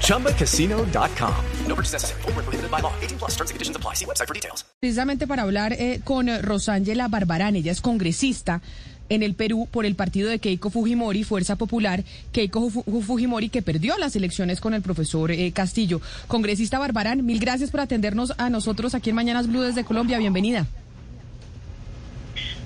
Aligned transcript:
ChumbaCasino.com. 0.00 1.34
No 1.66 1.74
purchase 1.74 1.94
necessary. 1.94 2.22
Full 2.22 2.32
prohibited 2.32 2.70
by 2.70 2.80
law. 2.80 2.92
18 3.00 3.18
plus 3.18 3.32
terms 3.36 3.50
and 3.50 3.56
conditions 3.56 3.76
apply. 3.76 3.94
See 3.94 4.06
website 4.06 4.28
for 4.28 4.34
details. 4.34 4.64
Precisamente 4.80 5.26
para 5.26 5.42
hablar 5.42 5.72
eh, 5.72 6.00
con 6.04 6.28
Rosángela 6.42 7.08
Barbarán, 7.08 7.56
ella 7.56 7.72
es 7.72 7.80
congresista 7.80 8.60
en 9.08 9.22
el 9.22 9.34
Perú 9.34 9.68
por 9.70 9.84
el 9.84 9.94
partido 9.94 10.28
de 10.28 10.38
Keiko 10.38 10.70
Fujimori, 10.70 11.24
Fuerza 11.24 11.56
Popular, 11.56 12.04
Keiko 12.32 12.70
Fujimori, 12.70 13.48
que 13.48 13.62
perdió 13.62 13.96
las 13.98 14.16
elecciones 14.16 14.60
con 14.60 14.74
el 14.74 14.82
profesor 14.82 15.30
eh, 15.30 15.52
Castillo. 15.52 16.00
Congresista 16.26 16.78
Barbarán, 16.78 17.24
mil 17.24 17.38
gracias 17.38 17.70
por 17.70 17.80
atendernos 17.80 18.32
a 18.38 18.50
nosotros 18.50 18.94
aquí 18.94 19.10
en 19.10 19.16
Mañanas 19.16 19.48
Blue 19.48 19.62
desde 19.62 19.84
Colombia. 19.84 20.18
Bienvenida. 20.18 20.66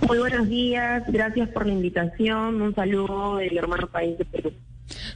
Muy 0.06 0.19
buenos 0.19 0.48
días, 0.48 1.03
gracias 1.09 1.48
por 1.50 1.66
la 1.66 1.73
invitación. 1.73 2.62
Un 2.62 2.75
saludo 2.75 3.37
del 3.37 3.56
hermano 3.59 3.89
país 3.89 4.16
de 4.16 4.25
Perú. 4.25 4.53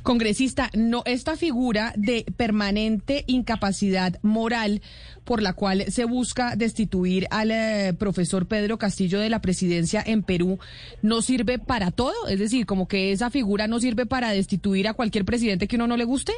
Congresista, 0.03 0.71
no 0.75 1.03
esta 1.07 1.37
figura 1.37 1.93
de 1.97 2.25
permanente 2.37 3.25
incapacidad 3.27 4.19
moral 4.23 4.83
por 5.25 5.43
la 5.43 5.53
cual 5.53 5.85
se 5.91 6.05
busca 6.05 6.57
destituir 6.57 7.27
al 7.31 7.51
eh, 7.51 7.95
profesor 7.99 8.47
Pedro 8.47 8.79
Castillo 8.79 9.21
de 9.21 9.31
la 9.31 9.41
presidencia 9.41 10.03
en 10.05 10.23
Perú 10.23 10.59
no 11.03 11.23
sirve 11.23 11.59
para 11.59 11.91
todo, 11.91 12.29
es 12.29 12.39
decir, 12.39 12.67
como 12.67 12.89
que 12.89 13.13
esa 13.13 13.31
figura 13.31 13.67
no 13.67 13.81
sirve 13.81 14.07
para 14.07 14.31
destituir 14.31 14.89
a 14.89 14.95
cualquier 14.95 15.25
presidente 15.25 15.69
que 15.69 15.77
uno 15.77 15.87
no 15.87 15.97
le 15.97 16.05
guste. 16.05 16.33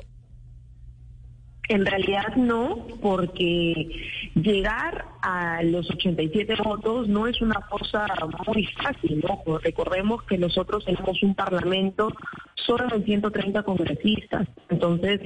En 1.69 1.87
realidad 1.87 2.37
no, 2.37 2.87
porque 3.01 3.89
llegar 4.35 5.07
a 5.23 5.63
los 5.63 5.91
87 5.91 6.57
votos 6.63 7.09
no 7.09 7.27
es 7.27 7.41
una 7.41 7.61
cosa 7.71 8.07
muy 8.47 8.67
fácil, 8.67 9.25
¿no? 9.27 9.59
Recordemos 9.59 10.23
que 10.25 10.37
nosotros 10.37 10.85
tenemos 10.85 11.23
un 11.23 11.35
parlamento 11.35 12.13
solo 12.55 12.87
de 12.89 13.03
130 13.05 13.63
congresistas, 13.63 14.47
entonces 14.69 15.21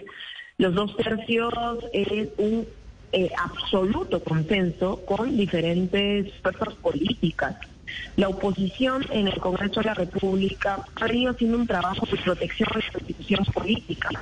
los 0.58 0.75
dos 0.75 0.97
tercios 0.97 1.55
es 1.92 2.28
un 2.39 2.67
eh, 3.12 3.30
absoluto 3.36 4.23
consenso 4.23 5.05
con 5.06 5.36
diferentes 5.36 6.33
fuerzas 6.42 6.75
políticas. 6.75 7.56
La 8.17 8.28
oposición 8.28 9.05
en 9.11 9.28
el 9.28 9.39
Congreso 9.39 9.81
de 9.81 9.86
la 9.86 9.94
República 9.94 10.84
ha 10.97 11.06
venido 11.06 11.31
haciendo 11.31 11.58
un 11.58 11.67
trabajo 11.67 12.06
de 12.06 12.17
protección 12.19 12.69
de 12.75 12.80
las 12.80 12.95
instituciones 13.00 13.48
políticas, 13.50 14.12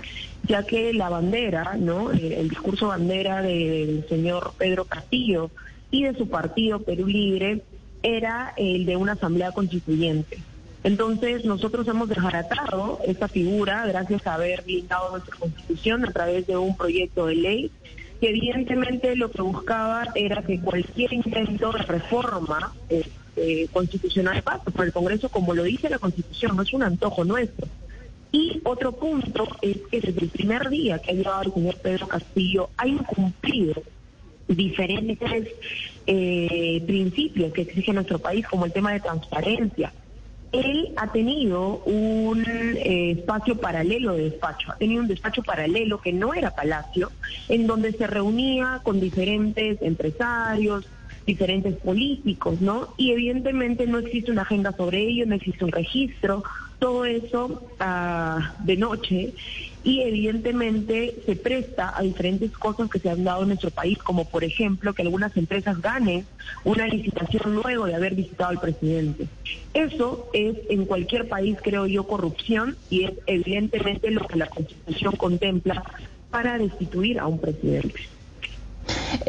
ya 0.44 0.62
que 0.62 0.92
la 0.92 1.08
bandera, 1.08 1.76
¿no? 1.78 2.10
El, 2.10 2.48
discurso 2.48 2.88
bandera 2.88 3.42
del 3.42 4.04
señor 4.08 4.52
Pedro 4.58 4.84
Castillo 4.84 5.50
y 5.90 6.04
de 6.04 6.14
su 6.14 6.28
partido 6.28 6.80
Perú 6.80 7.06
Libre 7.06 7.62
era 8.02 8.52
el 8.56 8.86
de 8.86 8.96
una 8.96 9.12
asamblea 9.12 9.52
constituyente. 9.52 10.38
Entonces, 10.84 11.44
nosotros 11.44 11.88
hemos 11.88 12.08
desbaratado 12.08 13.00
esta 13.06 13.26
figura 13.26 13.86
gracias 13.86 14.26
a 14.26 14.34
haber 14.34 14.62
blindado 14.62 15.10
nuestra 15.10 15.36
constitución 15.36 16.04
a 16.04 16.12
través 16.12 16.46
de 16.46 16.56
un 16.56 16.76
proyecto 16.76 17.26
de 17.26 17.34
ley 17.34 17.70
que 18.20 18.30
evidentemente 18.30 19.16
lo 19.16 19.30
que 19.30 19.42
buscaba 19.42 20.06
era 20.14 20.42
que 20.42 20.60
cualquier 20.60 21.12
intento 21.12 21.72
de 21.72 21.82
reforma 21.82 22.72
eh, 22.88 23.04
constitucional 23.72 24.42
pase 24.42 24.70
por 24.70 24.86
el 24.86 24.92
Congreso, 24.92 25.28
como 25.28 25.54
lo 25.54 25.62
dice 25.62 25.90
la 25.90 25.98
Constitución, 25.98 26.56
no 26.56 26.62
es 26.62 26.72
un 26.72 26.82
antojo 26.82 27.24
nuestro. 27.24 27.68
Y 28.32 28.60
otro 28.64 28.92
punto 28.92 29.46
es 29.62 29.78
que 29.90 30.00
desde 30.00 30.20
el 30.20 30.28
primer 30.28 30.68
día 30.68 30.98
que 30.98 31.12
ha 31.12 31.14
llegado 31.14 31.42
el 31.42 31.52
señor 31.52 31.76
Pedro 31.76 32.08
Castillo 32.08 32.70
ha 32.76 32.86
incumplido 32.86 33.82
diferentes 34.48 35.48
eh, 36.06 36.82
principios 36.86 37.52
que 37.52 37.62
exige 37.62 37.92
nuestro 37.92 38.18
país, 38.18 38.46
como 38.46 38.64
el 38.64 38.72
tema 38.72 38.92
de 38.92 39.00
transparencia, 39.00 39.92
él 40.52 40.92
ha 40.96 41.10
tenido 41.12 41.82
un 41.84 42.44
eh, 42.46 43.12
espacio 43.12 43.56
paralelo 43.56 44.14
de 44.14 44.30
despacho, 44.30 44.72
ha 44.72 44.76
tenido 44.76 45.02
un 45.02 45.08
despacho 45.08 45.42
paralelo 45.42 46.00
que 46.00 46.12
no 46.12 46.34
era 46.34 46.54
palacio, 46.54 47.10
en 47.48 47.66
donde 47.66 47.92
se 47.92 48.06
reunía 48.06 48.80
con 48.82 49.00
diferentes 49.00 49.82
empresarios, 49.82 50.86
diferentes 51.26 51.74
políticos, 51.76 52.60
¿no? 52.60 52.94
Y 52.96 53.10
evidentemente 53.10 53.86
no 53.86 53.98
existe 53.98 54.30
una 54.30 54.42
agenda 54.42 54.72
sobre 54.72 55.00
ello, 55.00 55.26
no 55.26 55.34
existe 55.34 55.64
un 55.64 55.72
registro, 55.72 56.44
todo 56.78 57.04
eso 57.04 57.62
ah, 57.80 58.54
de 58.64 58.76
noche 58.76 59.34
y 59.82 60.00
evidentemente 60.02 61.14
se 61.24 61.36
presta 61.36 61.96
a 61.96 62.02
diferentes 62.02 62.50
cosas 62.52 62.90
que 62.90 62.98
se 62.98 63.08
han 63.08 63.24
dado 63.24 63.42
en 63.42 63.48
nuestro 63.48 63.70
país, 63.70 63.98
como 63.98 64.24
por 64.24 64.42
ejemplo 64.44 64.92
que 64.92 65.02
algunas 65.02 65.36
empresas 65.36 65.80
ganen 65.80 66.26
una 66.64 66.86
licitación 66.86 67.54
luego 67.54 67.86
de 67.86 67.94
haber 67.94 68.14
visitado 68.14 68.50
al 68.50 68.60
presidente. 68.60 69.28
Eso 69.74 70.28
es 70.32 70.56
en 70.70 70.86
cualquier 70.86 71.28
país, 71.28 71.56
creo 71.62 71.86
yo, 71.86 72.04
corrupción 72.04 72.76
y 72.90 73.04
es 73.04 73.12
evidentemente 73.26 74.10
lo 74.10 74.26
que 74.26 74.36
la 74.36 74.46
Constitución 74.46 75.14
contempla 75.16 75.84
para 76.30 76.58
destituir 76.58 77.20
a 77.20 77.26
un 77.26 77.38
presidente. 77.38 78.00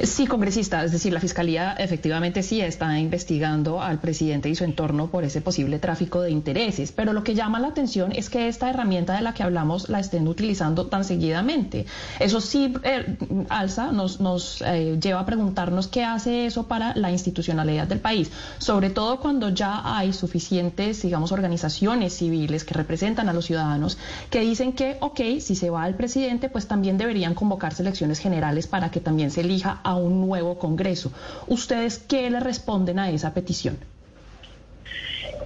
Sí, 0.03 0.27
congresista, 0.27 0.83
es 0.83 0.91
decir, 0.91 1.13
la 1.13 1.19
Fiscalía 1.19 1.73
efectivamente 1.73 2.43
sí 2.43 2.61
está 2.61 2.97
investigando 2.99 3.81
al 3.81 3.99
presidente 3.99 4.49
y 4.49 4.55
su 4.55 4.63
entorno 4.63 5.07
por 5.07 5.23
ese 5.23 5.41
posible 5.41 5.79
tráfico 5.79 6.21
de 6.21 6.31
intereses, 6.31 6.91
pero 6.91 7.13
lo 7.13 7.23
que 7.23 7.35
llama 7.35 7.59
la 7.59 7.67
atención 7.67 8.11
es 8.11 8.29
que 8.29 8.47
esta 8.47 8.69
herramienta 8.69 9.15
de 9.15 9.21
la 9.21 9.33
que 9.33 9.43
hablamos 9.43 9.89
la 9.89 9.99
estén 9.99 10.27
utilizando 10.27 10.87
tan 10.87 11.03
seguidamente. 11.03 11.85
Eso 12.19 12.41
sí, 12.41 12.73
eh, 12.83 13.17
alza, 13.49 13.91
nos, 13.91 14.19
nos 14.19 14.61
eh, 14.61 14.97
lleva 15.01 15.21
a 15.21 15.25
preguntarnos 15.25 15.87
qué 15.87 16.03
hace 16.03 16.45
eso 16.45 16.67
para 16.67 16.95
la 16.95 17.11
institucionalidad 17.11 17.87
del 17.87 17.99
país, 17.99 18.31
sobre 18.57 18.89
todo 18.89 19.19
cuando 19.19 19.49
ya 19.49 19.81
hay 19.97 20.13
suficientes, 20.13 21.01
digamos, 21.01 21.31
organizaciones 21.31 22.13
civiles 22.13 22.63
que 22.63 22.73
representan 22.73 23.29
a 23.29 23.33
los 23.33 23.45
ciudadanos 23.45 23.97
que 24.29 24.41
dicen 24.41 24.73
que, 24.73 24.97
ok, 25.01 25.39
si 25.39 25.55
se 25.55 25.69
va 25.69 25.87
el 25.87 25.95
presidente, 25.95 26.49
pues 26.49 26.67
también 26.67 26.97
deberían 26.97 27.33
convocarse 27.33 27.83
elecciones 27.83 28.19
generales 28.19 28.67
para 28.67 28.89
que 28.91 28.99
también 28.99 29.31
se 29.31 29.41
elija 29.41 29.66
a 29.71 29.95
un 29.95 30.21
nuevo 30.21 30.57
Congreso. 30.57 31.11
¿Ustedes 31.47 31.99
qué 31.99 32.29
le 32.29 32.39
responden 32.39 32.99
a 32.99 33.09
esa 33.09 33.33
petición? 33.33 33.77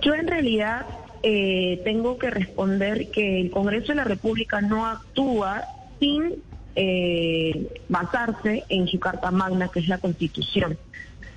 Yo 0.01 0.15
en 0.15 0.27
realidad 0.27 0.85
eh, 1.23 1.81
tengo 1.83 2.17
que 2.17 2.29
responder 2.31 3.11
que 3.11 3.39
el 3.41 3.51
Congreso 3.51 3.89
de 3.89 3.95
la 3.95 4.03
República 4.03 4.61
no 4.61 4.87
actúa 4.87 5.65
sin 5.99 6.41
eh, 6.75 7.67
basarse 7.89 8.63
en 8.69 8.87
su 8.87 8.99
Carta 8.99 9.29
Magna, 9.29 9.67
que 9.67 9.79
es 9.79 9.87
la 9.87 9.99
Constitución. 9.99 10.77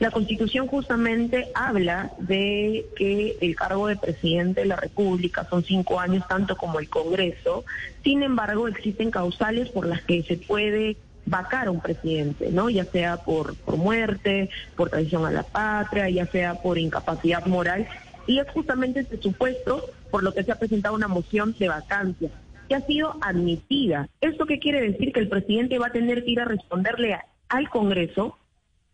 La 0.01 0.11
Constitución 0.11 0.67
justamente 0.67 1.49
habla 1.55 2.13
de 2.19 2.87
que 2.97 3.37
el 3.41 3.55
cargo 3.55 3.87
de 3.87 3.97
presidente 3.97 4.63
de 4.63 4.67
la 4.67 4.77
República 4.77 5.47
son 5.49 5.63
cinco 5.63 6.01
años, 6.01 6.25
tanto 6.29 6.57
como 6.57 6.81
el 6.81 6.89
Congreso. 6.89 7.65
Sin 8.03 8.23
embargo, 8.23 8.67
existen 8.67 9.11
causales 9.11 9.69
por 9.69 9.87
las 9.87 10.03
que 10.03 10.23
se 10.25 10.37
puede 10.37 10.97
vacar 11.27 11.69
a 11.69 11.71
un 11.71 11.81
presidente, 11.81 12.51
¿no? 12.51 12.71
Ya 12.71 12.85
sea 12.85 13.19
por, 13.19 13.57
por 13.57 13.77
muerte, 13.77 14.51
por 14.77 14.91
traición 14.91 15.25
a 15.27 15.31
la 15.31 15.43
patria, 15.43 16.09
ya 16.09 16.27
sea 16.27 16.55
por 16.63 16.79
incapacidad 16.79 17.47
moral. 17.47 17.87
Y 18.27 18.39
es 18.39 18.49
justamente 18.51 19.01
este 19.01 19.21
supuesto 19.21 19.85
por 20.11 20.23
lo 20.23 20.33
que 20.33 20.45
se 20.45 20.53
ha 20.53 20.59
presentado 20.59 20.95
una 20.95 21.09
moción 21.09 21.55
de 21.59 21.69
vacancia 21.69 22.31
que 22.69 22.75
ha 22.75 22.81
sido 22.81 23.17
admitida. 23.21 24.09
¿Esto 24.21 24.47
qué 24.47 24.59
quiere 24.59 24.81
decir? 24.81 25.13
Que 25.13 25.21
el 25.21 25.29
presidente 25.29 25.79
va 25.79 25.89
a 25.89 25.93
tener 25.93 26.25
que 26.25 26.31
ir 26.31 26.41
a 26.41 26.47
responderle 26.47 27.19
al 27.49 27.69
Congreso 27.69 28.39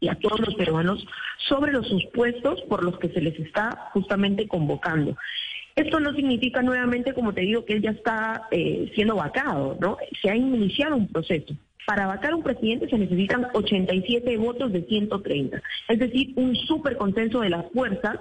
y 0.01 0.09
a 0.09 0.15
todos 0.15 0.41
los 0.41 0.55
peruanos 0.55 1.07
sobre 1.49 1.73
los 1.73 1.87
supuestos 1.87 2.61
por 2.63 2.83
los 2.83 2.99
que 2.99 3.11
se 3.11 3.21
les 3.21 3.39
está 3.39 3.91
justamente 3.93 4.49
convocando. 4.49 5.17
Esto 5.77 6.01
no 6.01 6.13
significa 6.15 6.63
nuevamente, 6.63 7.15
como 7.15 7.33
te 7.33 7.43
digo, 7.43 7.65
que 7.65 7.75
él 7.75 7.83
ya 7.83 7.91
está 7.91 8.49
eh, 8.51 8.91
siendo 8.95 9.17
vacado, 9.17 9.77
¿no? 9.81 9.99
Se 10.21 10.31
ha 10.31 10.37
iniciado 10.37 10.97
un 10.97 11.09
proceso. 11.09 11.55
Para 11.91 12.07
vacar 12.07 12.33
un 12.37 12.45
presidente 12.45 12.89
se 12.89 12.97
necesitan 12.97 13.49
87 13.53 14.37
votos 14.37 14.73
de 14.73 14.83
130, 14.83 15.61
es 15.89 15.99
decir, 15.99 16.33
un 16.37 16.55
super 16.55 16.97
consenso 16.97 17.41
de 17.41 17.51
las 17.51 17.67
fuerzas 17.73 18.21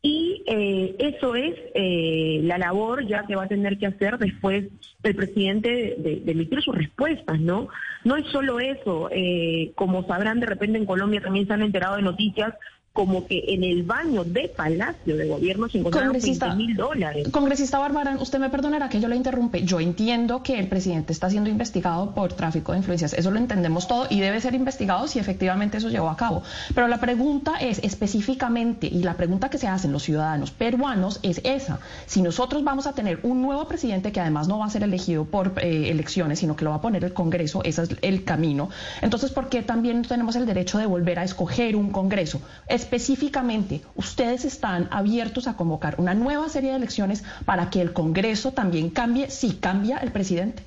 y 0.00 0.42
eh, 0.46 0.96
eso 0.98 1.34
es 1.34 1.54
eh, 1.74 2.40
la 2.42 2.56
labor 2.56 3.06
ya 3.06 3.26
que 3.26 3.36
va 3.36 3.42
a 3.42 3.48
tener 3.48 3.76
que 3.76 3.84
hacer 3.84 4.16
después 4.16 4.64
el 5.02 5.14
presidente 5.14 5.96
de, 5.98 6.22
emitir 6.26 6.62
sus 6.62 6.74
respuestas, 6.74 7.38
¿no? 7.38 7.68
No 8.02 8.16
es 8.16 8.24
solo 8.28 8.60
eso, 8.60 9.10
eh, 9.12 9.72
como 9.74 10.06
sabrán 10.06 10.40
de 10.40 10.46
repente 10.46 10.78
en 10.78 10.86
Colombia 10.86 11.20
también 11.20 11.46
se 11.46 11.52
han 11.52 11.60
enterado 11.60 11.96
de 11.96 12.02
noticias 12.02 12.54
como 12.92 13.26
que 13.26 13.54
en 13.54 13.64
el 13.64 13.84
baño 13.84 14.22
de 14.22 14.52
Palacio 14.54 15.16
de 15.16 15.26
Gobierno 15.26 15.68
se 15.68 15.78
encontraron 15.78 16.12
20 16.12 16.54
mil 16.56 16.76
dólares. 16.76 17.28
Congresista 17.30 17.78
Bárbara, 17.78 18.18
usted 18.20 18.38
me 18.38 18.50
perdonará 18.50 18.90
que 18.90 19.00
yo 19.00 19.08
le 19.08 19.16
interrumpe. 19.16 19.64
Yo 19.64 19.80
entiendo 19.80 20.42
que 20.42 20.58
el 20.58 20.68
presidente 20.68 21.12
está 21.12 21.30
siendo 21.30 21.48
investigado 21.48 22.14
por 22.14 22.34
tráfico 22.34 22.72
de 22.72 22.78
influencias. 22.78 23.14
Eso 23.14 23.30
lo 23.30 23.38
entendemos 23.38 23.88
todo 23.88 24.06
y 24.10 24.20
debe 24.20 24.40
ser 24.42 24.54
investigado 24.54 25.08
si 25.08 25.18
efectivamente 25.18 25.78
eso 25.78 25.88
llevó 25.88 26.10
a 26.10 26.16
cabo. 26.18 26.42
Pero 26.74 26.86
la 26.86 26.98
pregunta 26.98 27.56
es 27.60 27.78
específicamente, 27.82 28.88
y 28.88 29.02
la 29.02 29.16
pregunta 29.16 29.48
que 29.48 29.56
se 29.56 29.68
hacen 29.68 29.90
los 29.90 30.02
ciudadanos 30.02 30.50
peruanos 30.50 31.18
es 31.22 31.40
esa. 31.44 31.80
Si 32.04 32.20
nosotros 32.20 32.62
vamos 32.62 32.86
a 32.86 32.92
tener 32.92 33.20
un 33.22 33.40
nuevo 33.40 33.66
presidente 33.68 34.12
que 34.12 34.20
además 34.20 34.48
no 34.48 34.58
va 34.58 34.66
a 34.66 34.70
ser 34.70 34.82
elegido 34.82 35.24
por 35.24 35.54
eh, 35.62 35.90
elecciones, 35.90 36.40
sino 36.40 36.56
que 36.56 36.64
lo 36.64 36.70
va 36.70 36.76
a 36.76 36.80
poner 36.82 37.04
el 37.04 37.14
Congreso, 37.14 37.62
ese 37.64 37.84
es 37.84 37.96
el 38.02 38.24
camino. 38.24 38.68
Entonces, 39.00 39.30
¿por 39.30 39.48
qué 39.48 39.62
también 39.62 40.02
tenemos 40.02 40.36
el 40.36 40.44
derecho 40.44 40.76
de 40.76 40.84
volver 40.84 41.18
a 41.18 41.24
escoger 41.24 41.74
un 41.74 41.90
Congreso? 41.90 42.42
Específicamente, 42.82 43.80
ustedes 43.94 44.44
están 44.44 44.88
abiertos 44.90 45.46
a 45.46 45.56
convocar 45.56 45.94
una 45.98 46.14
nueva 46.14 46.48
serie 46.48 46.70
de 46.70 46.76
elecciones 46.76 47.24
para 47.44 47.70
que 47.70 47.80
el 47.80 47.92
Congreso 47.92 48.52
también 48.52 48.90
cambie 48.90 49.30
si 49.30 49.56
cambia 49.56 49.98
el 49.98 50.10
presidente. 50.10 50.62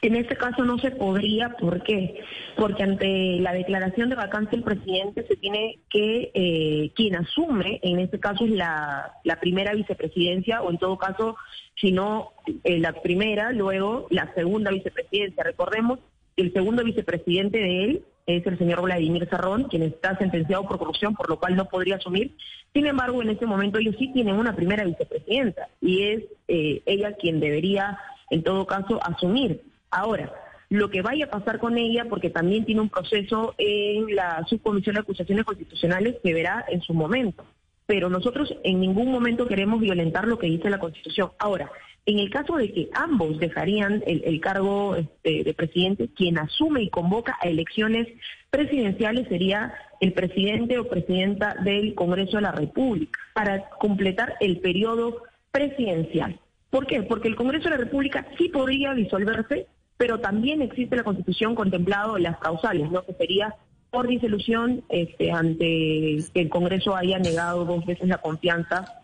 En 0.00 0.16
este 0.16 0.36
caso 0.36 0.64
no 0.64 0.78
se 0.78 0.90
podría, 0.90 1.50
¿por 1.50 1.84
qué? 1.84 2.20
Porque 2.56 2.82
ante 2.82 3.38
la 3.38 3.52
declaración 3.52 4.08
de 4.08 4.16
vacancia 4.16 4.50
del 4.50 4.64
presidente 4.64 5.24
se 5.28 5.36
tiene 5.36 5.78
que, 5.88 6.32
eh, 6.34 6.90
quien 6.96 7.14
asume, 7.14 7.78
en 7.84 8.00
este 8.00 8.18
caso 8.18 8.44
es 8.44 8.50
la, 8.50 9.12
primera 9.40 9.74
vicepresidencia, 9.74 10.60
o 10.62 10.70
en 10.70 10.78
todo 10.78 10.98
caso, 10.98 11.36
si 11.76 11.92
no 11.92 12.32
eh, 12.64 12.80
la 12.80 12.92
primera, 13.00 13.52
luego 13.52 14.08
la 14.10 14.34
segunda 14.34 14.72
vicepresidencia. 14.72 15.44
Recordemos 15.44 16.00
el 16.36 16.52
segundo 16.52 16.82
vicepresidente 16.82 17.58
de 17.58 17.84
él 17.84 18.04
es 18.26 18.46
el 18.46 18.58
señor 18.58 18.82
Vladimir 18.82 19.28
Sarrón, 19.28 19.64
quien 19.64 19.82
está 19.82 20.16
sentenciado 20.16 20.66
por 20.66 20.78
corrupción, 20.78 21.14
por 21.14 21.28
lo 21.28 21.38
cual 21.38 21.56
no 21.56 21.66
podría 21.66 21.96
asumir. 21.96 22.36
Sin 22.72 22.86
embargo, 22.86 23.22
en 23.22 23.30
este 23.30 23.46
momento 23.46 23.78
ellos 23.78 23.96
sí 23.98 24.12
tienen 24.12 24.36
una 24.36 24.54
primera 24.54 24.84
vicepresidenta 24.84 25.68
y 25.80 26.02
es 26.02 26.24
eh, 26.48 26.82
ella 26.86 27.14
quien 27.14 27.40
debería, 27.40 27.98
en 28.30 28.42
todo 28.42 28.66
caso, 28.66 29.00
asumir. 29.02 29.62
Ahora, 29.90 30.32
lo 30.68 30.88
que 30.88 31.02
vaya 31.02 31.26
a 31.26 31.30
pasar 31.30 31.58
con 31.58 31.76
ella, 31.76 32.06
porque 32.08 32.30
también 32.30 32.64
tiene 32.64 32.80
un 32.80 32.88
proceso 32.88 33.54
en 33.58 34.14
la 34.14 34.44
subcomisión 34.46 34.94
de 34.94 35.00
acusaciones 35.00 35.44
constitucionales 35.44 36.16
que 36.22 36.32
verá 36.32 36.64
en 36.68 36.80
su 36.80 36.94
momento. 36.94 37.44
Pero 37.84 38.08
nosotros 38.08 38.54
en 38.64 38.80
ningún 38.80 39.12
momento 39.12 39.46
queremos 39.46 39.80
violentar 39.80 40.26
lo 40.26 40.38
que 40.38 40.46
dice 40.46 40.70
la 40.70 40.78
Constitución. 40.78 41.32
Ahora, 41.38 41.70
en 42.04 42.18
el 42.18 42.30
caso 42.30 42.56
de 42.56 42.72
que 42.72 42.90
ambos 42.94 43.38
dejarían 43.38 44.02
el, 44.06 44.40
cargo 44.40 44.96
este, 44.96 45.44
de 45.44 45.54
presidente, 45.54 46.08
quien 46.14 46.38
asume 46.38 46.82
y 46.82 46.90
convoca 46.90 47.36
a 47.40 47.48
elecciones 47.48 48.08
presidenciales 48.50 49.28
sería 49.28 49.72
el 50.00 50.12
presidente 50.12 50.78
o 50.78 50.88
presidenta 50.88 51.54
del 51.62 51.94
Congreso 51.94 52.38
de 52.38 52.42
la 52.42 52.52
República 52.52 53.20
para 53.34 53.68
completar 53.78 54.34
el 54.40 54.58
periodo 54.58 55.22
presidencial. 55.52 56.40
¿Por 56.70 56.86
qué? 56.86 57.02
Porque 57.02 57.28
el 57.28 57.36
Congreso 57.36 57.64
de 57.64 57.76
la 57.76 57.84
República 57.84 58.26
sí 58.36 58.48
podría 58.48 58.94
disolverse, 58.94 59.66
pero 59.96 60.18
también 60.18 60.60
existe 60.60 60.96
la 60.96 61.04
Constitución 61.04 61.54
contemplado 61.54 62.18
las 62.18 62.38
causales, 62.38 62.90
¿no? 62.90 63.04
Que 63.04 63.12
sería 63.14 63.54
por 63.90 64.08
disolución 64.08 64.82
este, 64.88 65.30
ante 65.30 66.18
que 66.34 66.40
el 66.40 66.48
Congreso 66.48 66.96
haya 66.96 67.18
negado 67.18 67.64
dos 67.64 67.86
veces 67.86 68.08
la 68.08 68.18
confianza 68.18 69.01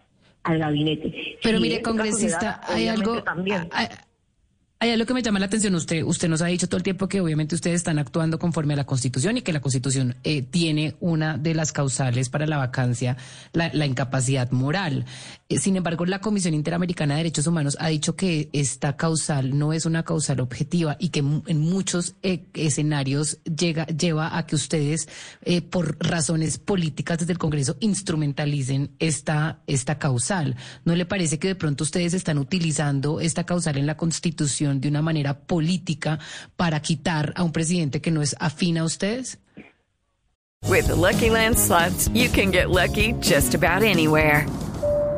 al 0.48 0.58
gabinete. 0.58 1.38
Pero 1.42 1.60
mire, 1.60 1.82
congresista, 1.82 2.60
hay 2.66 2.88
algo... 2.88 3.22
También. 3.22 3.68
Hay 3.72 3.88
algo 4.80 5.06
que 5.06 5.14
me 5.14 5.22
llama 5.22 5.40
la 5.40 5.46
atención. 5.46 5.74
Usted, 5.74 6.04
usted 6.04 6.28
nos 6.28 6.40
ha 6.40 6.46
dicho 6.46 6.68
todo 6.68 6.76
el 6.76 6.84
tiempo 6.84 7.08
que 7.08 7.20
obviamente 7.20 7.56
ustedes 7.56 7.76
están 7.76 7.98
actuando 7.98 8.38
conforme 8.38 8.74
a 8.74 8.76
la 8.76 8.86
Constitución 8.86 9.36
y 9.36 9.42
que 9.42 9.52
la 9.52 9.60
Constitución 9.60 10.16
eh, 10.22 10.42
tiene 10.42 10.94
una 11.00 11.36
de 11.36 11.52
las 11.54 11.72
causales 11.72 12.28
para 12.28 12.46
la 12.46 12.58
vacancia, 12.58 13.16
la, 13.52 13.86
incapacidad 13.86 14.52
moral. 14.52 15.04
Eh, 15.48 15.58
sin 15.58 15.76
embargo, 15.76 16.06
la 16.06 16.20
Comisión 16.20 16.54
Interamericana 16.54 17.14
de 17.14 17.18
Derechos 17.18 17.48
Humanos 17.48 17.76
ha 17.80 17.88
dicho 17.88 18.14
que 18.14 18.50
esta 18.52 18.96
causal 18.96 19.58
no 19.58 19.72
es 19.72 19.84
una 19.84 20.04
causal 20.04 20.38
objetiva 20.38 20.96
y 21.00 21.08
que 21.08 21.20
en 21.20 21.58
muchos 21.58 22.14
eh, 22.22 22.46
escenarios 22.54 23.38
llega, 23.42 23.84
lleva 23.86 24.38
a 24.38 24.46
que 24.46 24.54
ustedes, 24.54 25.08
por 25.70 25.96
razones 25.98 26.58
políticas 26.58 27.18
desde 27.18 27.32
el 27.32 27.38
Congreso, 27.38 27.76
instrumentalicen 27.80 28.90
esta, 29.00 29.60
esta 29.66 29.98
causal. 29.98 30.54
¿No 30.84 30.94
le 30.94 31.04
parece 31.04 31.40
que 31.40 31.48
de 31.48 31.54
pronto 31.56 31.82
ustedes 31.82 32.14
están 32.14 32.38
utilizando 32.38 33.20
esta 33.20 33.44
causal 33.44 33.76
en 33.76 33.86
la 33.86 33.96
Constitución? 33.96 34.67
De 34.74 34.88
una 34.88 35.02
manera 35.02 35.34
política 35.34 36.18
para 36.56 36.80
quitar 36.80 37.32
a 37.36 37.42
un 37.42 37.52
presidente 37.52 38.00
que 38.00 38.10
no 38.10 38.22
es 38.22 38.36
afín 38.38 38.78
a 38.78 38.84
ustedes? 38.84 39.38
With 40.66 40.88
Lucky 40.90 41.30
Land 41.30 41.58
slots, 41.58 42.08
you 42.08 42.28
can 42.28 42.50
get 42.50 42.68
lucky 42.68 43.14
just 43.20 43.54
about 43.54 43.82
anywhere. 43.82 44.46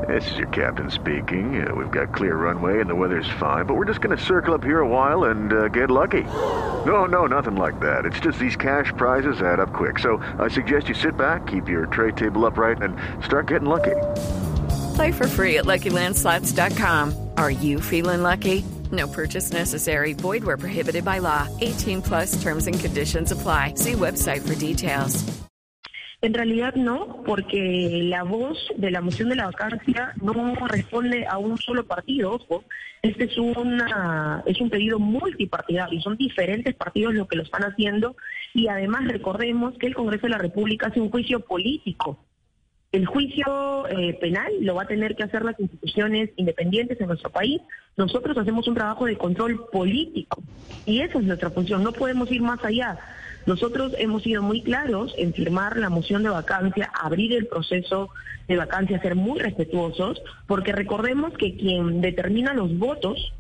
This 0.09 0.31
is 0.31 0.39
your 0.39 0.49
captain 0.49 0.91
speaking. 0.91 1.67
Uh, 1.67 1.75
we've 1.75 1.91
got 1.91 2.15
clear 2.15 2.37
runway 2.37 2.81
and 2.81 2.89
the 2.89 2.95
weather's 2.95 3.29
fine, 3.39 3.67
but 3.67 3.75
we're 3.75 3.85
just 3.85 4.01
going 4.01 4.17
to 4.17 4.25
circle 4.25 4.55
up 4.55 4.65
here 4.65 4.81
a 4.81 4.89
while 4.89 5.25
and 5.25 5.53
uh, 5.53 5.69
get 5.69 5.91
lucky. 5.91 6.25
No, 6.85 7.05
no, 7.05 7.27
nothing 7.27 7.57
like 7.57 7.79
that. 7.81 8.05
It's 8.07 8.19
just 8.21 8.39
these 8.39 8.57
cash 8.57 8.93
prizes 8.97 9.43
add 9.43 9.61
up 9.61 9.73
quick. 9.73 9.99
So 9.99 10.19
I 10.39 10.49
suggest 10.49 10.89
you 10.89 10.95
sit 10.95 11.17
back, 11.17 11.47
keep 11.47 11.69
your 11.69 11.87
tray 11.87 12.13
table 12.13 12.47
upright, 12.47 12.83
and 12.83 12.97
start 13.25 13.49
getting 13.49 13.69
lucky. 13.69 13.97
Play 14.95 15.13
for 15.13 15.27
free 15.27 15.59
at 15.59 15.65
LuckyLandSlots.com. 15.65 17.31
Are 17.37 17.51
you 17.51 17.81
feeling 17.81 18.23
lucky? 18.23 18.65
No 18.91 19.07
purchase 19.07 19.53
necessary. 19.53 20.15
Void 20.15 20.43
where 20.43 20.57
prohibited 20.57 21.05
by 21.05 21.19
law. 21.19 21.47
18 21.61 22.01
plus 22.01 22.43
terms 22.43 22.67
and 22.67 22.81
conditions 22.81 23.33
apply. 23.33 23.75
See 23.75 23.93
website 23.93 24.41
for 24.41 24.55
details. 24.55 25.23
En 26.23 26.35
realidad 26.35 26.75
no, 26.75 27.23
porque 27.25 27.89
la 28.03 28.25
voz 28.25 28.59
de 28.77 28.91
la 28.91 29.01
moción 29.01 29.31
de 29.31 29.37
la 29.37 29.47
vacancia 29.47 30.13
no 30.21 30.55
responde 30.67 31.27
a 31.27 31.39
un 31.39 31.57
solo 31.57 31.87
partido. 31.87 32.33
Ojo, 32.33 32.65
este 33.01 33.25
es, 33.25 33.39
una, 33.39 34.43
es 34.45 34.61
un 34.61 34.69
pedido 34.69 34.99
multipartidario, 34.99 35.99
son 36.03 36.19
diferentes 36.19 36.75
partidos 36.75 37.15
los 37.15 37.27
que 37.27 37.37
lo 37.37 37.43
están 37.43 37.63
haciendo 37.63 38.17
y 38.53 38.69
además 38.69 39.09
recordemos 39.09 39.79
que 39.79 39.87
el 39.87 39.95
Congreso 39.95 40.27
de 40.27 40.33
la 40.33 40.39
República 40.39 40.89
hace 40.89 41.01
un 41.01 41.11
juicio 41.11 41.41
político 41.41 42.19
el 42.93 43.07
juicio 43.07 43.87
eh, 43.89 44.15
penal 44.21 44.53
lo 44.61 44.75
va 44.75 44.83
a 44.83 44.87
tener 44.87 45.15
que 45.15 45.23
hacer 45.23 45.45
las 45.45 45.59
instituciones 45.61 46.31
independientes 46.37 47.01
en 47.01 47.07
nuestro 47.07 47.31
país. 47.31 47.61
Nosotros 47.97 48.37
hacemos 48.37 48.67
un 48.67 48.75
trabajo 48.75 49.07
de 49.07 49.17
control 49.17 49.67
político 49.71 50.43
y 50.87 51.01
esa 51.01 51.19
es 51.19 51.25
nuestra 51.25 51.51
función. 51.51 51.85
No 51.85 51.93
podemos 51.93 52.31
ir 52.33 52.43
más 52.43 52.65
allá. 52.65 52.99
Nosotros 53.47 53.95
hemos 53.97 54.23
sido 54.23 54.43
muy 54.43 54.63
claros 54.63 55.15
en 55.17 55.33
firmar 55.33 55.77
la 55.77 55.89
moción 55.89 56.23
de 56.23 56.31
vacancia, 56.31 56.91
abrir 57.01 57.33
el 57.33 57.47
proceso 57.47 58.11
de 58.49 58.57
vacancia, 58.57 59.01
ser 59.01 59.15
muy 59.15 59.39
respetuosos, 59.39 60.21
porque 60.47 60.73
recordemos 60.73 61.33
que 61.35 61.57
quien 61.57 62.01
determina 62.01 62.55
los 62.55 62.77
votos 62.77 63.33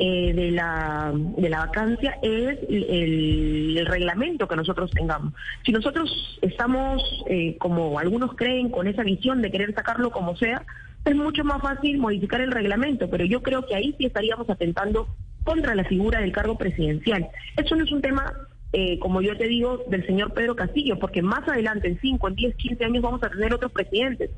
eh, 0.00 0.32
de, 0.32 0.52
la, 0.52 1.12
de 1.12 1.48
la 1.48 1.66
vacancia 1.66 2.18
es 2.22 2.56
el, 2.68 3.84
reglamento 3.84 4.46
que 4.46 4.54
nosotros 4.54 4.92
tengamos. 4.92 5.34
Si 5.64 5.72
nosotros 5.72 6.38
estamos, 6.40 7.02
eh, 7.28 7.56
como 7.58 7.98
algunos 7.98 8.36
creen, 8.36 8.70
con 8.70 8.86
esa 8.86 9.02
visión 9.02 9.42
de 9.42 9.50
querer 9.50 9.74
sacarlo 9.74 10.12
como 10.12 10.36
sea, 10.36 10.64
es 11.04 11.16
mucho 11.16 11.42
más 11.42 11.60
fácil 11.60 11.98
modificar 11.98 12.40
el 12.40 12.52
reglamento, 12.52 13.10
pero 13.10 13.24
yo 13.24 13.42
creo 13.42 13.66
que 13.66 13.74
ahí 13.74 13.92
sí 13.98 14.06
estaríamos 14.06 14.48
atentando 14.48 15.08
contra 15.42 15.74
la 15.74 15.84
figura 15.84 16.20
del 16.20 16.30
cargo 16.30 16.56
presidencial. 16.56 17.28
Eso 17.56 17.74
no 17.74 17.82
es 17.82 17.90
un 17.90 18.00
tema, 18.00 18.32
eh, 18.72 19.00
como 19.00 19.20
yo 19.20 19.36
te 19.36 19.48
digo, 19.48 19.84
del 19.88 20.06
señor 20.06 20.32
Pedro 20.32 20.54
Castillo, 20.54 20.98
porque 21.00 21.22
más 21.22 21.48
adelante, 21.48 21.88
en 21.88 21.98
5, 22.00 22.28
en 22.28 22.34
10, 22.36 22.54
15 22.54 22.84
años, 22.84 23.02
vamos 23.02 23.22
a 23.24 23.30
tener 23.30 23.52
otros 23.52 23.72
presidentes. 23.72 24.30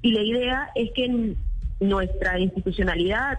Y 0.00 0.12
la 0.12 0.22
idea 0.22 0.70
es 0.76 0.92
que 0.92 1.34
nuestra 1.80 2.38
institucionalidad 2.38 3.38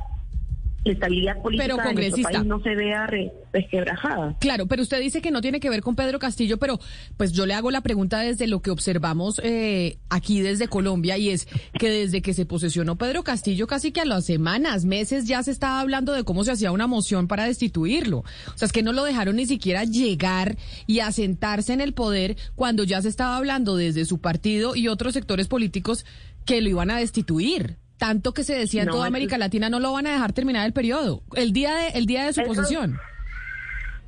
la 0.84 0.94
estabilidad 0.94 1.42
política 1.42 1.76
pero, 1.76 1.78
de 1.78 2.24
país 2.24 2.46
no 2.46 2.62
se 2.62 2.76
vea 2.76 3.08
resquebrajada. 3.52 4.38
Claro, 4.40 4.68
pero 4.68 4.82
usted 4.82 5.00
dice 5.02 5.22
que 5.22 5.32
no 5.32 5.42
tiene 5.42 5.60
que 5.60 5.70
ver 5.70 5.82
con 5.82 5.96
Pedro 5.96 6.20
Castillo, 6.20 6.58
pero 6.58 6.80
pues 7.18 7.32
yo 7.32 7.46
le 7.46 7.54
hago 7.54 7.72
la 7.72 7.82
pregunta 7.82 8.20
desde 8.20 8.48
lo 8.48 8.62
que 8.62 8.72
observamos 8.72 9.42
eh, 9.44 9.98
aquí 10.10 10.42
desde 10.42 10.68
Colombia 10.68 11.18
y 11.18 11.30
es 11.30 11.48
que 11.78 11.90
desde 11.90 12.22
que 12.22 12.34
se 12.34 12.46
posesionó 12.46 12.98
Pedro 12.98 13.24
Castillo 13.24 13.68
casi 13.68 13.92
que 13.92 14.02
a 14.02 14.06
las 14.06 14.26
semanas, 14.26 14.86
meses 14.86 15.28
ya 15.28 15.44
se 15.44 15.52
estaba 15.52 15.82
hablando 15.82 16.14
de 16.14 16.24
cómo 16.24 16.44
se 16.44 16.52
hacía 16.52 16.72
una 16.72 16.88
moción 16.88 17.28
para 17.28 17.46
destituirlo. 17.46 18.20
O 18.20 18.58
sea, 18.58 18.66
es 18.66 18.72
que 18.72 18.84
no 18.84 18.94
lo 18.94 19.04
dejaron 19.04 19.36
ni 19.36 19.46
siquiera 19.46 19.84
llegar 19.84 20.58
y 20.88 21.00
asentarse 21.00 21.74
en 21.74 21.82
el 21.82 21.94
poder 21.94 22.38
cuando 22.56 22.84
ya 22.84 23.02
se 23.02 23.10
estaba 23.10 23.38
hablando 23.38 23.76
desde 23.76 24.06
su 24.06 24.20
partido 24.20 24.76
y 24.76 24.88
otros 24.88 25.14
sectores 25.14 25.48
políticos 25.48 26.06
que 26.46 26.62
lo 26.62 26.70
iban 26.70 26.92
a 26.92 27.00
destituir 27.00 27.78
tanto 28.00 28.34
que 28.34 28.44
se 28.44 28.56
decía 28.56 28.84
en 28.84 28.90
toda 28.90 29.06
América 29.06 29.38
Latina, 29.38 29.70
no 29.70 29.80
lo 29.80 29.94
van 29.94 30.08
a 30.08 30.14
dejar 30.14 30.34
terminar 30.34 30.66
el 30.66 30.74
periodo, 30.74 31.22
el 31.36 31.52
día 31.54 31.76
de, 31.76 31.90
el 31.90 32.08
día 32.08 32.26
de 32.26 32.34
su 32.34 32.42
posesión. 32.44 32.98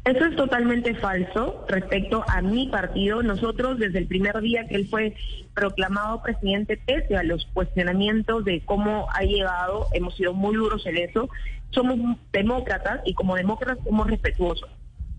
Eso 0.06 0.26
es 0.26 0.36
totalmente 0.36 0.96
falso 0.96 1.64
respecto 1.68 2.24
a 2.28 2.42
mi 2.42 2.68
partido. 2.70 3.22
Nosotros 3.22 3.78
desde 3.78 4.00
el 4.00 4.08
primer 4.08 4.40
día 4.42 4.68
que 4.68 4.76
él 4.76 4.88
fue 4.90 5.16
proclamado 5.54 6.24
presidente, 6.24 6.78
pese 6.78 7.18
a 7.18 7.24
los 7.24 7.46
cuestionamientos 7.54 8.44
de 8.46 8.62
cómo 8.66 9.08
ha 9.14 9.22
llegado, 9.22 9.86
hemos 9.94 10.16
sido 10.16 10.34
muy 10.34 10.56
duros 10.56 10.84
en 10.88 10.98
eso, 10.98 11.30
somos 11.70 12.00
demócratas 12.32 13.02
y 13.06 13.14
como 13.14 13.36
demócratas 13.36 13.84
somos 13.84 14.08
respetuosos. 14.08 14.70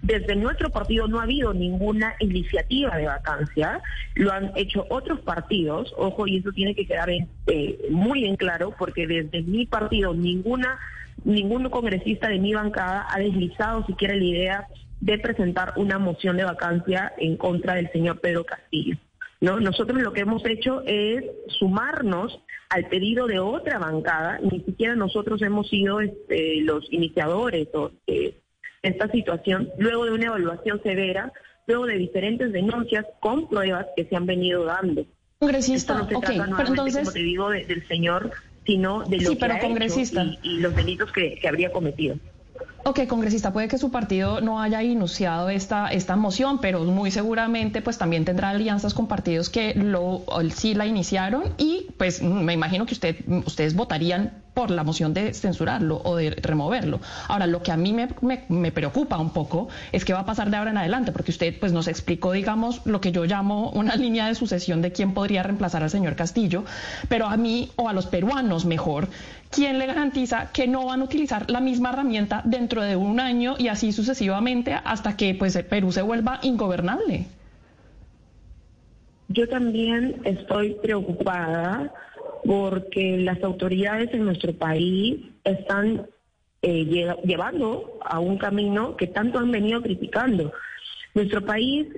Desde 0.03 0.35
nuestro 0.35 0.71
partido 0.71 1.07
no 1.07 1.21
ha 1.21 1.23
habido 1.23 1.55
ninguna 1.55 2.15
iniciativa 2.19 2.97
de 2.97 3.07
vacancia, 3.07 3.81
lo 4.15 4.33
han 4.33 4.53
hecho 4.57 4.85
otros 4.91 5.21
partidos, 5.21 5.95
ojo, 5.97 6.27
y 6.27 6.39
eso 6.39 6.51
tiene 6.53 6.75
que 6.75 6.87
quedar 6.87 7.09
eh, 7.11 7.79
muy 7.89 8.27
en 8.27 8.37
claro, 8.37 8.75
porque 8.77 9.07
desde 9.07 9.43
mi 9.43 9.65
partido 9.65 10.13
ninguna, 10.13 10.79
ningún 11.25 11.71
congresista 11.71 12.29
de 12.29 12.41
mi 12.41 12.53
bancada 12.53 13.07
ha 13.09 13.19
deslizado 13.21 13.87
siquiera 13.87 14.17
la 14.17 14.25
idea 14.25 14.69
de 15.01 15.19
presentar 15.19 15.75
una 15.77 15.99
moción 15.99 16.37
de 16.37 16.45
vacancia 16.45 17.13
en 17.19 17.37
contra 17.37 17.75
del 17.75 17.91
señor 17.93 18.21
Pedro 18.21 18.45
Castillo. 18.45 18.97
¿no? 19.41 19.59
Nosotros 19.61 20.01
lo 20.01 20.13
que 20.13 20.21
hemos 20.21 20.45
hecho 20.47 20.83
es 20.87 21.25
sumarnos 21.59 22.41
al 22.69 22.87
pedido 22.87 23.27
de 23.27 23.39
otra 23.39 23.79
bancada, 23.79 24.41
ni 24.41 24.61
siquiera 24.61 24.95
nosotros 24.95 25.43
hemos 25.43 25.69
sido 25.69 26.01
este, 26.01 26.61
los 26.63 26.91
iniciadores 26.93 27.69
de 28.07 28.42
esta 28.83 29.09
situación, 29.09 29.71
luego 29.79 30.05
de 30.05 30.13
una 30.13 30.27
evaluación 30.27 30.83
severa, 30.83 31.33
luego 31.67 31.87
de 31.87 31.97
diferentes 31.97 32.53
denuncias 32.53 33.07
con 33.21 33.49
pruebas 33.49 33.87
que 33.97 34.05
se 34.05 34.17
han 34.17 34.27
venido 34.27 34.65
dando. 34.65 35.07
Congresista, 35.39 35.95
no 35.95 36.09
se 36.09 36.17
trata 36.17 36.57
pero 36.57 36.69
entonces... 36.69 37.03
como 37.03 37.13
te 37.13 37.23
digo, 37.23 37.51
del 37.51 37.87
señor, 37.89 38.33
sino 38.65 39.03
de 39.05 39.19
lo 39.19 39.37
que 39.37 39.45
ha 39.45 39.61
congresista. 39.61 40.23
Hecho 40.23 40.39
y, 40.43 40.61
los 40.61 40.75
delitos 40.75 41.11
que 41.13 41.41
habría 41.49 41.73
cometido. 41.73 42.17
Ok, 42.85 43.07
congresista, 43.07 43.53
puede 43.53 43.69
que 43.69 43.79
su 43.79 43.93
partido 43.93 44.41
no 44.41 44.61
haya 44.61 44.83
iniciado 44.83 45.49
esta, 45.51 45.89
esta 45.93 46.17
moción, 46.17 46.61
pero 46.61 46.83
muy 46.83 47.13
seguramente 47.13 47.81
pues 47.81 47.97
también 47.97 48.25
tendrá 48.25 48.51
alianzas 48.51 48.93
con 48.93 49.07
partidos 49.07 49.51
que 49.51 49.75
lo, 49.75 50.25
sí 50.51 50.75
la 50.75 50.87
iniciaron 50.87 51.45
y 51.59 51.87
pues 51.97 52.23
me 52.23 52.53
imagino 52.53 52.85
que 52.85 52.95
usted, 52.95 53.17
ustedes 53.47 53.75
votarían 53.75 54.42
por 54.55 54.71
la 54.71 54.85
moción 54.85 55.15
de 55.15 55.33
censurarlo 55.33 56.01
o 56.05 56.17
de 56.17 56.31
removerlo. 56.31 57.01
Ahora, 57.29 57.47
lo 57.47 57.63
que 57.63 57.73
a 57.73 57.77
mí 57.77 57.93
me, 57.93 58.09
me, 58.49 58.73
preocupa 58.73 59.19
un 59.19 59.31
poco 59.31 59.69
es 59.93 60.05
qué 60.05 60.13
va 60.13 60.21
a 60.21 60.27
pasar 60.27 60.51
de 60.51 60.57
ahora 60.57 60.71
en 60.71 60.79
adelante, 60.79 61.13
porque 61.13 61.31
usted 61.31 61.59
pues 61.59 61.73
nos 61.73 61.89
explicó, 61.89 62.33
digamos, 62.33 62.85
lo 62.85 63.01
que 63.01 63.13
yo 63.13 63.25
llamo 63.25 63.71
una 63.71 63.97
línea 63.97 64.27
de 64.27 64.35
sucesión 64.35 64.83
de 64.83 64.93
quién 64.93 65.15
podría 65.15 65.43
reemplazar 65.43 65.83
al 65.83 65.91
señor 65.91 66.17
Castillo, 66.17 66.65
pero 67.09 67.27
a 67.27 67.37
mí 67.37 67.71
o 67.77 67.89
a 67.89 67.93
los 67.93 68.07
peruanos 68.07 68.65
mejor, 68.65 69.09
¿quién 69.51 69.79
le 69.79 69.87
garantiza 69.87 70.51
que 70.53 70.69
no 70.69 70.87
van 70.87 71.01
a 71.01 71.05
utilizar 71.05 71.51
la 71.51 71.61
misma 71.61 71.91
herramienta 71.91 72.43
dentro 72.45 72.83
de 72.83 72.97
un 72.97 73.21
año 73.21 73.55
y 73.59 73.69
así 73.69 73.93
sucesivamente 73.93 74.75
hasta 74.85 75.17
que 75.17 75.35
pues 75.35 75.57
Perú 75.69 75.93
se 75.93 76.03
vuelva 76.03 76.41
ingobernable? 76.43 77.27
Yo 79.29 79.49
también 79.49 80.21
estoy 80.25 80.77
preocupada 80.83 81.91
porque 82.45 83.19
las 83.19 83.43
autoridades 83.43 84.13
en 84.13 84.25
nuestro 84.25 84.53
país 84.55 85.21
están 85.45 86.07
eh, 86.63 87.17
llevando 87.25 87.99
a 88.05 88.19
un 88.21 88.39
camino 88.39 88.97
que 88.97 89.07
tanto 89.07 89.39
han 89.39 89.51
venido 89.51 89.83
criticando. 89.83 90.53
Nuestro 91.15 91.45
país 91.45 91.89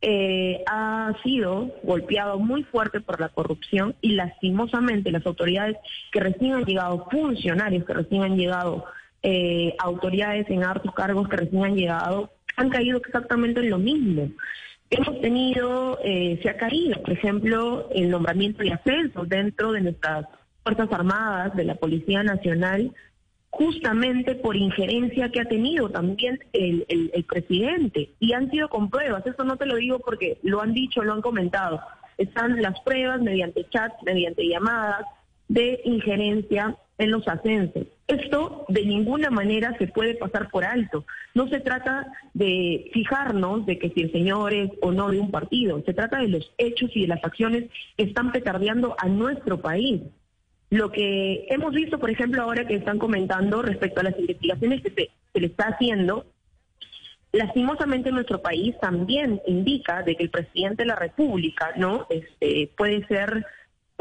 eh, 0.00 0.62
ha 0.66 1.12
sido 1.22 1.70
golpeado 1.84 2.38
muy 2.38 2.64
fuerte 2.64 3.00
por 3.00 3.20
la 3.20 3.28
corrupción 3.28 3.94
y 4.00 4.12
lastimosamente 4.12 5.12
las 5.12 5.24
autoridades 5.26 5.76
que 6.10 6.20
recién 6.20 6.54
han 6.54 6.64
llegado, 6.64 7.06
funcionarios 7.10 7.84
que 7.84 7.94
recién 7.94 8.22
han 8.22 8.36
llegado, 8.36 8.84
eh, 9.22 9.76
autoridades 9.78 10.50
en 10.50 10.64
altos 10.64 10.92
cargos 10.94 11.28
que 11.28 11.36
recién 11.36 11.64
han 11.64 11.76
llegado, 11.76 12.32
han 12.56 12.70
caído 12.70 12.98
exactamente 12.98 13.60
en 13.60 13.70
lo 13.70 13.78
mismo 13.78 14.28
hemos 14.92 15.20
tenido, 15.20 15.98
eh, 16.04 16.38
se 16.42 16.50
ha 16.50 16.56
caído, 16.56 17.00
por 17.00 17.12
ejemplo, 17.12 17.88
el 17.94 18.10
nombramiento 18.10 18.62
y 18.62 18.70
ascenso 18.70 19.24
dentro 19.24 19.72
de 19.72 19.80
nuestras 19.80 20.26
Fuerzas 20.62 20.92
Armadas, 20.92 21.56
de 21.56 21.64
la 21.64 21.74
Policía 21.76 22.22
Nacional, 22.22 22.92
justamente 23.50 24.34
por 24.34 24.54
injerencia 24.54 25.30
que 25.30 25.40
ha 25.40 25.46
tenido 25.46 25.90
también 25.90 26.38
el, 26.52 26.84
el, 26.88 27.24
presidente. 27.24 28.10
Y 28.20 28.34
han 28.34 28.50
sido 28.50 28.68
con 28.68 28.90
pruebas, 28.90 29.26
eso 29.26 29.44
no 29.44 29.56
te 29.56 29.66
lo 29.66 29.76
digo 29.76 29.98
porque 29.98 30.38
lo 30.42 30.60
han 30.60 30.72
dicho, 30.74 31.02
lo 31.02 31.14
han 31.14 31.22
comentado. 31.22 31.80
Están 32.18 32.60
las 32.60 32.78
pruebas 32.80 33.20
mediante 33.20 33.66
chats, 33.70 33.96
mediante 34.04 34.46
llamadas 34.46 35.06
de 35.48 35.80
injerencia 35.84 36.76
en 36.98 37.10
los 37.10 37.26
ascensos. 37.26 37.86
Esto 38.12 38.66
de 38.68 38.84
ninguna 38.84 39.30
manera 39.30 39.74
se 39.78 39.86
puede 39.86 40.14
pasar 40.14 40.50
por 40.50 40.64
alto. 40.64 41.06
No 41.34 41.48
se 41.48 41.60
trata 41.60 42.12
de 42.34 42.90
fijarnos 42.92 43.64
de 43.64 43.78
que 43.78 43.88
si 43.88 44.02
el 44.02 44.12
señor 44.12 44.52
es 44.52 44.70
o 44.82 44.92
no 44.92 45.10
de 45.10 45.18
un 45.18 45.30
partido, 45.30 45.82
se 45.86 45.94
trata 45.94 46.18
de 46.18 46.28
los 46.28 46.52
hechos 46.58 46.90
y 46.94 47.02
de 47.02 47.06
las 47.06 47.24
acciones 47.24 47.70
que 47.96 48.04
están 48.04 48.30
petardeando 48.30 48.94
a 48.98 49.08
nuestro 49.08 49.62
país. 49.62 50.02
Lo 50.68 50.92
que 50.92 51.46
hemos 51.48 51.72
visto, 51.72 51.98
por 51.98 52.10
ejemplo, 52.10 52.42
ahora 52.42 52.66
que 52.66 52.74
están 52.74 52.98
comentando 52.98 53.62
respecto 53.62 54.00
a 54.00 54.04
las 54.04 54.18
investigaciones 54.18 54.82
que 54.82 54.90
se, 54.90 55.40
le 55.40 55.46
está 55.46 55.68
haciendo, 55.68 56.26
lastimosamente 57.32 58.12
nuestro 58.12 58.42
país 58.42 58.78
también 58.78 59.40
indica 59.46 60.02
de 60.02 60.16
que 60.16 60.24
el 60.24 60.30
presidente 60.30 60.82
de 60.82 60.88
la 60.88 60.96
República, 60.96 61.72
¿no? 61.76 62.06
Este, 62.10 62.70
puede 62.76 63.06
ser 63.06 63.46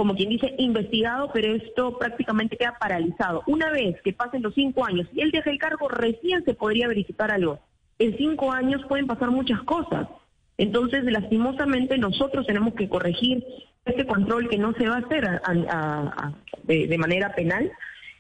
como 0.02 0.16
quien 0.16 0.30
dice, 0.30 0.56
investigado, 0.58 1.30
pero 1.32 1.54
esto 1.54 1.96
prácticamente 2.00 2.58
queda 2.58 2.76
paralizado. 2.80 3.44
Una 3.46 3.70
vez 3.70 4.02
que 4.02 4.14
pasen 4.14 4.42
los 4.42 4.56
cinco 4.56 4.84
años 4.84 5.08
y 5.14 5.22
él 5.22 5.30
deja 5.30 5.52
el 5.52 5.60
cargo, 5.60 5.90
recién 5.90 6.44
se 6.44 6.56
podría 6.56 6.88
verificar 6.88 7.30
algo. 7.30 7.60
En 8.00 8.18
cinco 8.18 8.52
años 8.52 8.82
pueden 8.90 9.06
pasar 9.06 9.30
muchas 9.30 9.62
cosas. 9.62 10.08
Entonces, 10.58 11.04
lastimosamente, 11.04 12.00
nosotros 12.00 12.48
tenemos 12.48 12.74
que 12.74 12.90
corregir 12.90 13.46
este 13.86 14.08
control 14.08 14.50
que 14.50 14.58
no 14.58 14.74
se 14.74 14.90
va 14.90 14.96
a 14.96 15.00
hacer 15.02 15.40
de 16.64 16.98
manera 16.98 17.36
penal, 17.36 17.72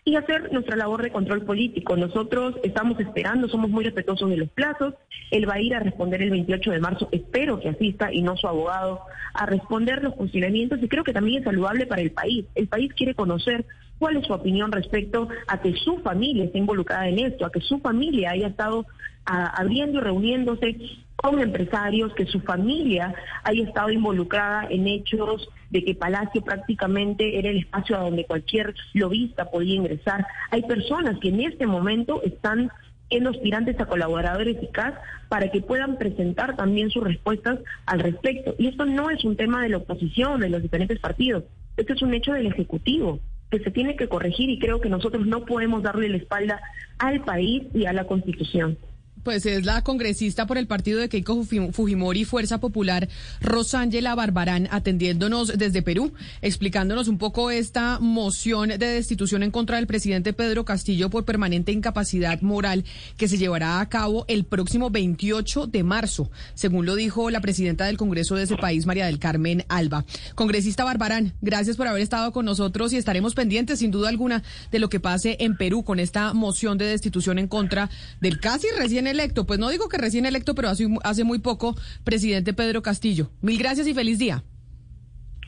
y 0.03 0.15
hacer 0.15 0.51
nuestra 0.51 0.75
labor 0.75 1.03
de 1.03 1.11
control 1.11 1.43
político. 1.43 1.95
Nosotros 1.95 2.55
estamos 2.63 2.99
esperando, 2.99 3.47
somos 3.47 3.69
muy 3.69 3.83
respetuosos 3.83 4.29
de 4.29 4.37
los 4.37 4.49
plazos. 4.49 4.95
Él 5.29 5.47
va 5.47 5.55
a 5.55 5.61
ir 5.61 5.75
a 5.75 5.79
responder 5.79 6.21
el 6.21 6.31
28 6.31 6.71
de 6.71 6.79
marzo, 6.79 7.09
espero 7.11 7.59
que 7.59 7.69
asista 7.69 8.11
y 8.11 8.21
no 8.21 8.35
su 8.35 8.47
abogado, 8.47 9.01
a 9.33 9.45
responder 9.45 10.03
los 10.03 10.15
funcionamientos 10.15 10.79
y 10.81 10.87
creo 10.87 11.03
que 11.03 11.13
también 11.13 11.39
es 11.39 11.43
saludable 11.45 11.85
para 11.85 12.01
el 12.01 12.11
país. 12.11 12.45
El 12.55 12.67
país 12.67 12.91
quiere 12.93 13.13
conocer 13.13 13.65
cuál 13.99 14.17
es 14.17 14.25
su 14.25 14.33
opinión 14.33 14.71
respecto 14.71 15.29
a 15.47 15.61
que 15.61 15.73
su 15.75 15.99
familia 15.99 16.45
esté 16.45 16.57
involucrada 16.57 17.07
en 17.07 17.19
esto, 17.19 17.45
a 17.45 17.51
que 17.51 17.61
su 17.61 17.79
familia 17.79 18.31
haya 18.31 18.47
estado 18.47 18.87
abriendo 19.25 19.99
y 19.99 20.01
reuniéndose 20.01 20.77
con 21.15 21.39
empresarios, 21.39 22.13
que 22.15 22.25
su 22.25 22.39
familia 22.39 23.13
haya 23.43 23.63
estado 23.63 23.91
involucrada 23.91 24.65
en 24.69 24.87
hechos 24.87 25.47
de 25.71 25.83
que 25.83 25.95
Palacio 25.95 26.41
prácticamente 26.43 27.39
era 27.39 27.49
el 27.49 27.57
espacio 27.57 27.97
a 27.97 28.01
donde 28.01 28.25
cualquier 28.25 28.75
lobista 28.93 29.49
podía 29.49 29.75
ingresar. 29.75 30.27
Hay 30.51 30.63
personas 30.63 31.19
que 31.19 31.29
en 31.29 31.41
este 31.41 31.65
momento 31.65 32.21
están 32.23 32.69
en 33.09 33.27
aspirantes 33.27 33.79
a 33.79 33.85
colaborador 33.85 34.47
eficaz 34.47 34.93
para 35.27 35.49
que 35.49 35.61
puedan 35.61 35.97
presentar 35.97 36.55
también 36.55 36.89
sus 36.91 37.03
respuestas 37.03 37.59
al 37.85 37.99
respecto. 37.99 38.55
Y 38.57 38.67
esto 38.67 38.85
no 38.85 39.09
es 39.09 39.23
un 39.25 39.35
tema 39.35 39.63
de 39.63 39.69
la 39.69 39.77
oposición, 39.77 40.41
de 40.41 40.49
los 40.49 40.61
diferentes 40.61 40.99
partidos, 40.99 41.43
esto 41.77 41.93
es 41.93 42.01
un 42.01 42.13
hecho 42.13 42.33
del 42.33 42.47
Ejecutivo 42.47 43.19
que 43.49 43.59
se 43.59 43.71
tiene 43.71 43.95
que 43.95 44.07
corregir 44.07 44.49
y 44.49 44.59
creo 44.59 44.79
que 44.79 44.89
nosotros 44.89 45.25
no 45.25 45.45
podemos 45.45 45.83
darle 45.83 46.09
la 46.09 46.17
espalda 46.17 46.61
al 46.99 47.21
país 47.21 47.63
y 47.73 47.85
a 47.85 47.93
la 47.93 48.05
Constitución. 48.05 48.77
Pues 49.23 49.45
es 49.45 49.65
la 49.65 49.83
congresista 49.83 50.47
por 50.47 50.57
el 50.57 50.65
partido 50.65 50.99
de 50.99 51.07
Keiko 51.07 51.43
Fujimori, 51.43 52.25
Fuerza 52.25 52.59
Popular, 52.59 53.07
Rosángela 53.39 54.15
Barbarán, 54.15 54.67
atendiéndonos 54.71 55.59
desde 55.59 55.83
Perú, 55.83 56.13
explicándonos 56.41 57.07
un 57.07 57.19
poco 57.19 57.51
esta 57.51 57.99
moción 57.99 58.69
de 58.69 58.77
destitución 58.77 59.43
en 59.43 59.51
contra 59.51 59.77
del 59.77 59.85
presidente 59.85 60.33
Pedro 60.33 60.65
Castillo 60.65 61.11
por 61.11 61.23
permanente 61.23 61.71
incapacidad 61.71 62.41
moral 62.41 62.83
que 63.17 63.27
se 63.27 63.37
llevará 63.37 63.79
a 63.79 63.89
cabo 63.89 64.25
el 64.27 64.43
próximo 64.43 64.89
28 64.89 65.67
de 65.67 65.83
marzo, 65.83 66.31
según 66.55 66.87
lo 66.87 66.95
dijo 66.95 67.29
la 67.29 67.41
presidenta 67.41 67.85
del 67.85 67.97
Congreso 67.97 68.35
de 68.35 68.43
ese 68.43 68.57
país, 68.57 68.87
María 68.87 69.05
del 69.05 69.19
Carmen 69.19 69.65
Alba. 69.69 70.03
Congresista 70.33 70.83
Barbarán, 70.83 71.33
gracias 71.41 71.77
por 71.77 71.87
haber 71.87 72.01
estado 72.01 72.31
con 72.31 72.45
nosotros 72.45 72.91
y 72.91 72.97
estaremos 72.97 73.35
pendientes, 73.35 73.79
sin 73.79 73.91
duda 73.91 74.09
alguna, 74.09 74.41
de 74.71 74.79
lo 74.79 74.89
que 74.89 74.99
pase 74.99 75.37
en 75.39 75.57
Perú 75.57 75.83
con 75.83 75.99
esta 75.99 76.33
moción 76.33 76.79
de 76.79 76.85
destitución 76.85 77.37
en 77.37 77.47
contra 77.47 77.91
del 78.19 78.39
casi 78.39 78.67
recién 78.77 79.10
electo, 79.11 79.45
pues 79.45 79.59
no 79.59 79.69
digo 79.69 79.87
que 79.89 79.97
recién 79.97 80.25
electo, 80.25 80.55
pero 80.55 80.69
hace, 80.69 80.87
hace 81.03 81.23
muy 81.23 81.39
poco, 81.39 81.75
presidente 82.03 82.53
Pedro 82.53 82.81
Castillo. 82.81 83.29
Mil 83.41 83.57
gracias 83.59 83.87
y 83.87 83.93
feliz 83.93 84.17
día. 84.17 84.43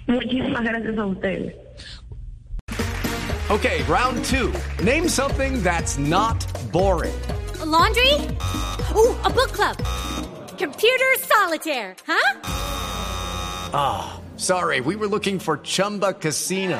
Muchísimas 0.08 0.64
gracias 0.64 0.98
a 0.98 1.06
ustedes. 1.06 1.56
Okay, 3.50 3.84
round 3.88 4.24
two. 4.26 4.52
Name 4.84 5.08
something 5.10 5.62
that's 5.64 5.98
not 5.98 6.46
boring. 6.72 7.14
laundry? 7.66 8.14
Ooh, 8.96 9.16
a 9.24 9.30
book 9.30 9.52
club. 9.52 9.78
Computer 10.58 11.14
solitaire, 11.20 11.96
huh? 12.06 12.40
Ah, 13.74 14.14
oh, 14.16 14.38
sorry, 14.38 14.82
we 14.82 14.96
were 14.96 15.08
looking 15.08 15.40
for 15.40 15.58
Chumba 15.58 16.14
Casino. 16.14 16.80